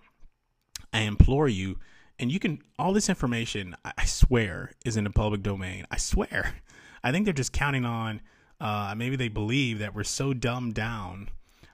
[0.93, 1.79] I implore you,
[2.19, 3.75] and you can all this information.
[3.83, 5.87] I swear is in the public domain.
[5.89, 6.57] I swear.
[7.03, 8.21] I think they're just counting on.
[8.61, 11.29] Uh, maybe they believe that we're so dumbed down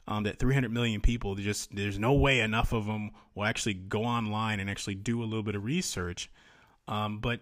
[0.10, 4.04] um, that 300 million people just there's no way enough of them will actually go
[4.04, 6.32] online and actually do a little bit of research.
[6.88, 7.42] Um, but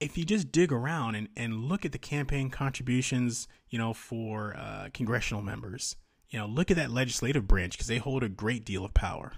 [0.00, 4.56] if you just dig around and, and look at the campaign contributions, you know, for
[4.56, 5.96] uh, congressional members,
[6.30, 9.34] you know, look at that legislative branch because they hold a great deal of power.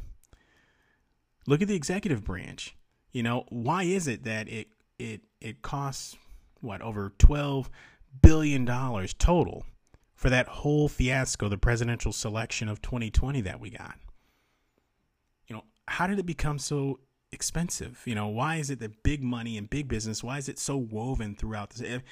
[1.49, 2.77] Look at the executive branch.
[3.13, 4.69] You know, why is it that it
[5.01, 6.17] it it costs
[6.61, 7.69] what over 12
[8.23, 9.65] billion dollars total
[10.19, 13.95] for that whole fiasco, the presidential selection of 2020 that we got.
[15.47, 16.99] You know, how did it become so
[17.31, 18.03] expensive?
[18.05, 20.77] You know, why is it that big money and big business, why is it so
[20.77, 22.03] woven throughout this?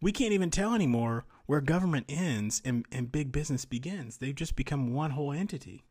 [0.00, 4.18] We can't even tell anymore where government ends and, and big business begins.
[4.18, 5.82] They've just become one whole entity.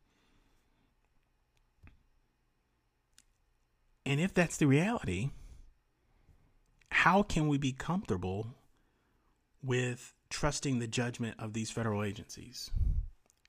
[4.06, 5.32] And if that's the reality,
[6.90, 8.56] how can we be comfortable
[9.62, 12.70] with trusting the judgment of these federal agencies.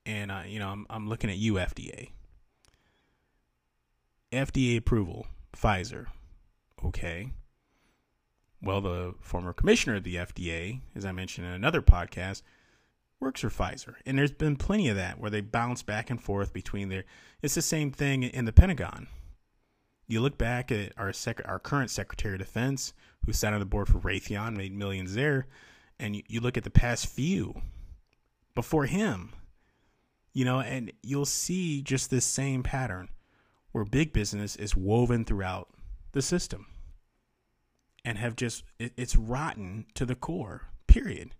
[0.06, 2.10] And uh, you know, I'm I'm looking at you, FDA.
[4.32, 6.06] FDA approval, Pfizer.
[6.84, 7.32] Okay.
[8.62, 12.42] Well, the former commissioner of the FDA, as I mentioned in another podcast,
[13.18, 13.94] works for Pfizer.
[14.04, 17.04] And there's been plenty of that where they bounce back and forth between their
[17.42, 19.08] it's the same thing in the Pentagon.
[20.06, 22.92] You look back at our sec- our current Secretary of Defense,
[23.24, 25.48] who sat on the board for Raytheon, made millions there
[25.98, 27.62] and you, you look at the past few
[28.54, 29.32] before him,
[30.32, 33.08] you know, and you'll see just this same pattern
[33.72, 35.68] where big business is woven throughout
[36.12, 36.66] the system
[38.04, 41.34] and have just, it, it's rotten to the core, period.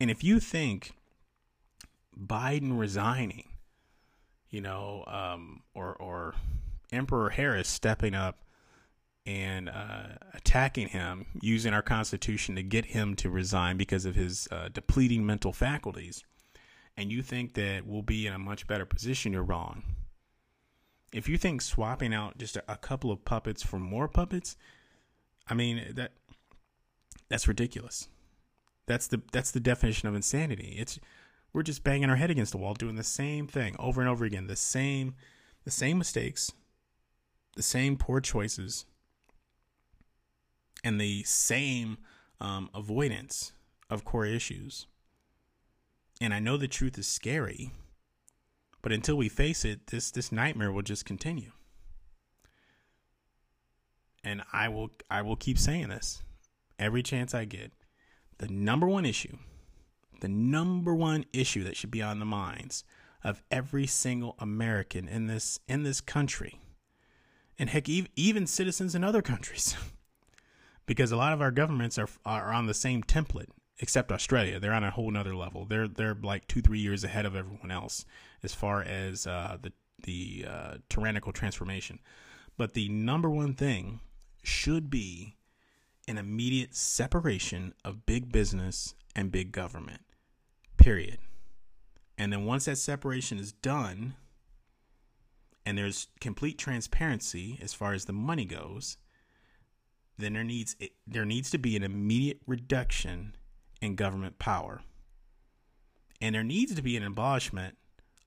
[0.00, 0.92] And if you think
[2.18, 3.48] Biden resigning,
[4.50, 6.34] you know, um, or, or
[6.92, 8.38] Emperor Harris stepping up
[9.24, 14.48] and uh, attacking him using our Constitution to get him to resign because of his
[14.50, 16.24] uh, depleting mental faculties,
[16.96, 19.82] and you think that we'll be in a much better position, you're wrong.
[21.12, 24.56] If you think swapping out just a, a couple of puppets for more puppets,
[25.48, 26.12] I mean that
[27.28, 28.08] that's ridiculous.
[28.86, 30.76] That's the that's the definition of insanity.
[30.78, 30.98] It's
[31.52, 34.24] we're just banging our head against the wall doing the same thing over and over
[34.24, 35.14] again, the same
[35.64, 36.50] the same mistakes,
[37.54, 38.86] the same poor choices
[40.84, 41.98] and the same
[42.40, 43.52] um, avoidance
[43.88, 44.86] of core issues.
[46.20, 47.72] And I know the truth is scary,
[48.80, 51.52] but until we face it, this this nightmare will just continue.
[54.24, 56.22] And I will I will keep saying this
[56.78, 57.72] every chance I get.
[58.38, 59.36] The number one issue,
[60.20, 62.84] the number one issue that should be on the minds
[63.24, 66.60] of every single American in this in this country,
[67.58, 69.76] and heck, even citizens in other countries.
[70.86, 74.60] because a lot of our governments are are on the same template except Australia.
[74.60, 75.64] They're on a whole nother level.
[75.64, 78.04] They're they're like two three years ahead of everyone else
[78.42, 79.72] as far as uh, the
[80.04, 81.98] the uh, tyrannical transformation.
[82.56, 84.00] But the number one thing
[84.42, 85.36] should be
[86.08, 90.02] an immediate separation of big business and big government.
[90.76, 91.18] Period.
[92.18, 94.14] And then once that separation is done,
[95.64, 98.96] and there's complete transparency as far as the money goes,
[100.18, 103.34] then there needs there needs to be an immediate reduction
[103.80, 104.82] in government power.
[106.20, 107.76] And there needs to be an abolishment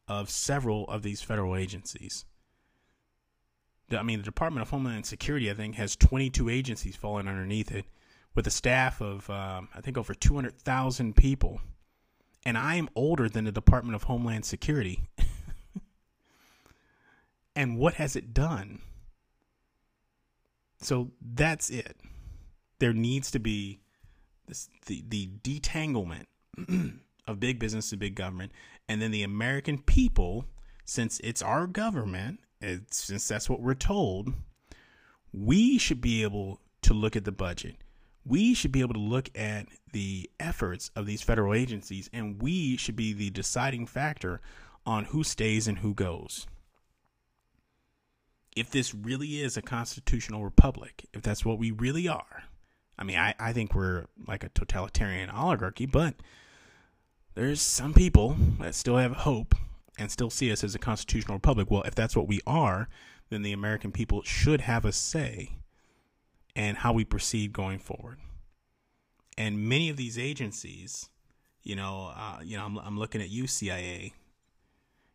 [0.07, 2.25] of several of these federal agencies.
[3.91, 7.86] I mean, the Department of Homeland Security, I think, has 22 agencies falling underneath it
[8.33, 11.61] with a staff of, um, I think, over 200,000 people.
[12.45, 15.03] And I am older than the Department of Homeland Security.
[17.55, 18.81] and what has it done?
[20.82, 21.97] So that's it.
[22.80, 23.80] There needs to be
[24.47, 26.26] this, the, the detanglement
[27.28, 28.51] of big business and big government.
[28.88, 30.45] And then the American people,
[30.86, 32.39] since it's our government,
[32.89, 34.34] since that's what we're told,
[35.34, 37.78] we should be able to look at the budget.
[38.26, 42.78] We should be able to look at the efforts of these federal agencies, and we
[42.78, 44.41] should be the deciding factor
[44.86, 46.47] on who stays and who goes.
[48.55, 52.43] If this really is a constitutional republic, if that's what we really are,
[52.97, 56.15] I mean, I, I think we're like a totalitarian oligarchy, but
[57.33, 59.55] there's some people that still have hope
[59.97, 61.69] and still see us as a constitutional republic.
[61.69, 62.87] Well, if that's what we are,
[63.29, 65.57] then the American people should have a say
[66.55, 68.19] in how we proceed going forward.
[69.37, 71.09] And many of these agencies,
[71.63, 74.13] you know, uh, you know, I'm, I'm looking at you, CIA,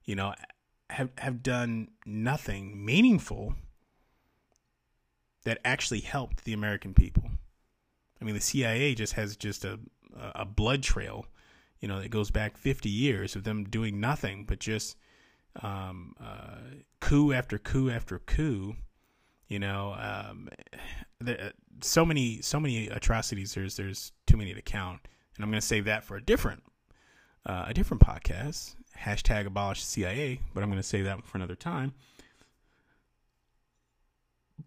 [0.04, 0.34] you know,
[0.90, 3.54] have have done nothing meaningful
[5.44, 7.24] that actually helped the American people.
[8.20, 9.78] I mean, the CIA just has just a
[10.34, 11.26] a blood trail
[11.80, 14.96] you know, that goes back 50 years of them doing nothing but just
[15.62, 16.58] um, uh,
[17.00, 18.76] coup after coup after coup.
[19.48, 20.48] You know, um,
[21.20, 23.54] there, so many so many atrocities.
[23.54, 25.00] There's there's too many to count,
[25.34, 26.62] and I'm going to save that for a different
[27.46, 28.76] uh, a different podcast.
[29.02, 31.94] Hashtag abolish CIA, but I'm going to save that for another time.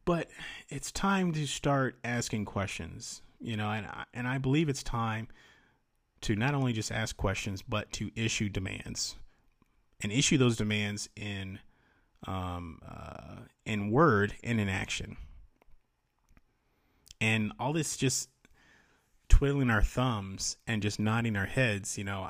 [0.06, 0.30] But
[0.70, 5.28] it's time to start asking questions, you know, and I, and I believe it's time
[6.22, 9.16] to not only just ask questions, but to issue demands
[10.02, 11.60] and issue those demands in
[12.28, 15.18] um, uh, in word and in action.
[17.20, 18.30] And all this just
[19.30, 22.30] twiddling our thumbs and just nodding our heads, you know,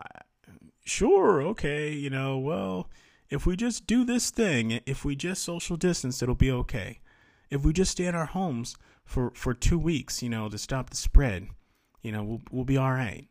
[0.84, 2.90] sure, okay, you know, well,
[3.30, 7.00] if we just do this thing, if we just social distance, it'll be okay.
[7.50, 8.76] If we just stay in our homes
[9.06, 11.48] for, for two weeks, you know, to stop the spread,
[12.02, 13.28] you know, we'll, we'll be all right.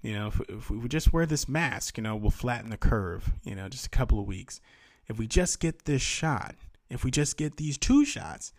[0.00, 3.32] You know, if, if we just wear this mask, you know, we'll flatten the curve,
[3.42, 4.60] you know, just a couple of weeks.
[5.08, 6.54] If we just get this shot,
[6.88, 8.52] if we just get these two shots,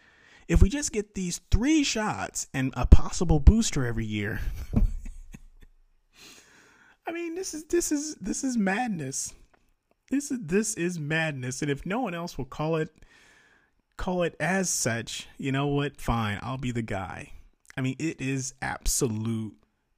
[0.47, 4.41] if we just get these three shots and a possible booster every year.
[7.09, 9.33] I mean, this is this is this is madness.
[10.11, 11.61] This is this is madness.
[11.61, 12.89] And if no one else will call it
[13.97, 15.99] call it as such, you know what?
[15.99, 17.31] Fine, I'll be the guy.
[17.75, 19.55] I mean, it is absolute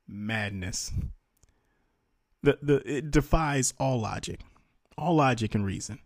[0.08, 0.94] madness
[2.44, 4.40] the the it defies all logic,
[4.98, 6.00] all logic and reason.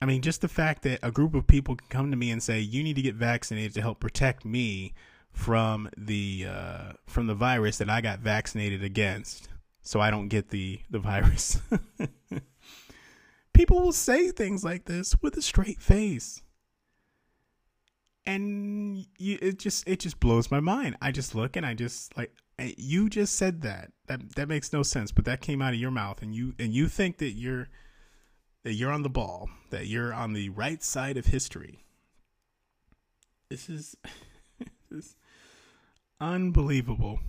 [0.00, 2.42] I mean, just the fact that a group of people can come to me and
[2.42, 4.94] say, "You need to get vaccinated to help protect me
[5.32, 9.48] from the uh, from the virus that I got vaccinated against,
[9.82, 11.60] so I don't get the the virus."
[13.52, 16.42] people will say things like this with a straight face,
[18.26, 20.96] and you, it just it just blows my mind.
[21.00, 22.32] I just look and I just like
[22.76, 23.92] you just said that.
[24.06, 26.72] That that makes no sense, but that came out of your mouth and you and
[26.72, 27.68] you think that you're
[28.64, 31.84] that you're on the ball, that you're on the right side of history.
[33.48, 33.96] This is
[34.90, 35.16] this is
[36.22, 37.20] unbelievable.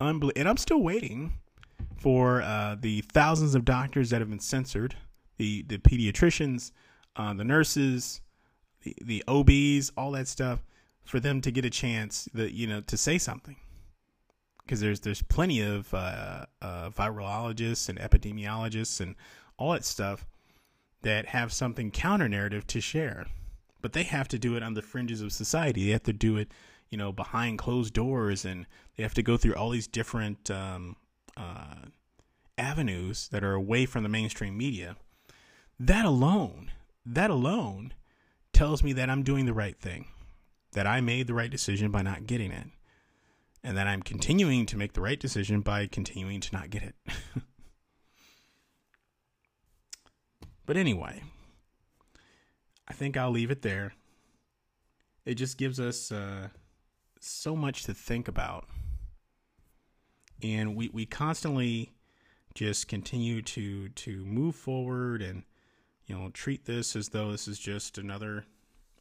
[0.00, 1.34] Unbel- and I'm still waiting
[1.96, 4.96] for uh, the thousands of doctors that have been censored,
[5.36, 6.72] the the pediatricians,
[7.14, 8.20] uh, the nurses,
[8.82, 10.64] the the OBs, all that stuff,
[11.04, 13.56] for them to get a chance that you know to say something
[14.64, 19.14] because there's there's plenty of uh, uh, virologists and epidemiologists and
[19.58, 20.26] all that stuff
[21.02, 23.26] that have something counter narrative to share,
[23.82, 25.84] but they have to do it on the fringes of society.
[25.86, 26.50] They have to do it,
[26.94, 28.66] you know, behind closed doors, and
[28.96, 30.94] they have to go through all these different um,
[31.36, 31.86] uh,
[32.56, 34.94] avenues that are away from the mainstream media.
[35.76, 36.70] That alone,
[37.04, 37.94] that alone,
[38.52, 40.06] tells me that I'm doing the right thing,
[40.70, 42.68] that I made the right decision by not getting it
[43.64, 46.94] and that I'm continuing to make the right decision by continuing to not get it.
[50.64, 51.24] but anyway,
[52.86, 53.94] I think I'll leave it there.
[55.26, 56.50] It just gives us uh,
[57.24, 58.66] so much to think about.
[60.42, 61.92] And we, we constantly
[62.54, 65.42] just continue to to move forward and
[66.06, 68.44] you know treat this as though this is just another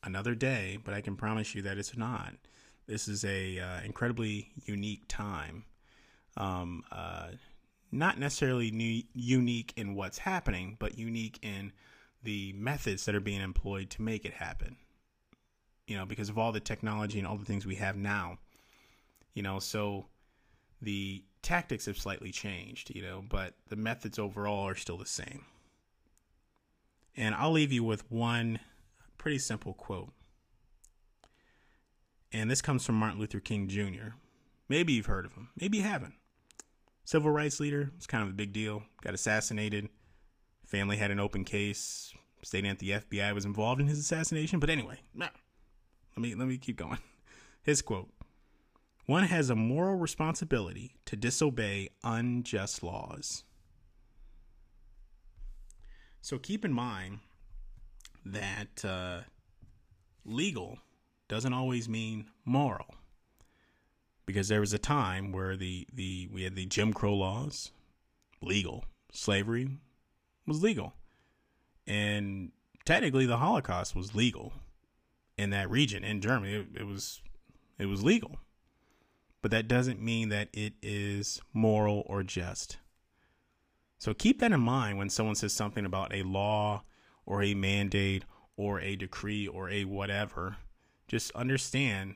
[0.04, 2.34] another day, but I can promise you that it's not.
[2.88, 5.66] This is a uh, incredibly unique time.
[6.36, 7.30] Um, uh,
[7.92, 11.72] not necessarily new, unique in what's happening, but unique in
[12.24, 14.78] the methods that are being employed to make it happen.
[15.88, 18.38] You know, because of all the technology and all the things we have now.
[19.34, 20.06] You know, so
[20.82, 25.46] the tactics have slightly changed, you know, but the methods overall are still the same.
[27.16, 28.60] And I'll leave you with one
[29.18, 30.12] pretty simple quote.
[32.32, 34.16] And this comes from Martin Luther King Jr.
[34.68, 36.16] Maybe you've heard of him, maybe you haven't.
[37.06, 38.84] Civil rights leader, it's kind of a big deal.
[39.02, 39.90] Got assassinated.
[40.66, 44.60] Family had an open case stating that the FBI was involved in his assassination.
[44.60, 45.00] But anyway,
[46.16, 47.00] let me let me keep going.
[47.64, 48.10] His quote:
[49.06, 53.44] "One has a moral responsibility to disobey unjust laws."
[56.22, 57.20] So keep in mind
[58.26, 59.22] that uh,
[60.26, 60.80] legal
[61.28, 62.96] doesn't always mean moral
[64.26, 67.72] because there was a time where the, the we had the Jim Crow laws
[68.42, 69.70] legal slavery
[70.46, 70.94] was legal
[71.88, 72.52] and
[72.86, 74.54] technically the Holocaust was legal
[75.38, 77.22] in that region in Germany it, it was
[77.78, 78.38] it was legal
[79.42, 82.78] but that doesn't mean that it is moral or just
[84.04, 86.84] so keep that in mind when someone says something about a law
[87.26, 88.26] or a mandate
[88.58, 90.58] or a decree or a whatever.
[91.08, 92.16] Just understand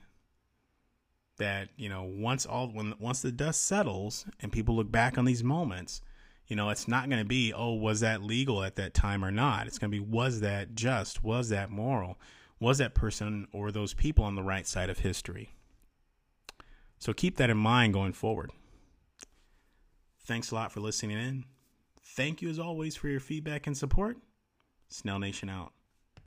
[1.38, 5.26] that, you know, once all when once the dust settles and people look back on
[5.26, 6.02] these moments,
[6.48, 9.32] you know, it's not going to be, oh, was that legal at that time or
[9.32, 9.68] not?
[9.68, 11.24] It's going to be, was that just?
[11.24, 12.18] Was that moral?
[12.60, 15.52] Was that person or those people on the right side of history?
[17.00, 18.52] So keep that in mind going forward.
[20.24, 21.46] Thanks a lot for listening in.
[22.04, 24.18] Thank you as always for your feedback and support.
[24.90, 25.74] Snell Nation out.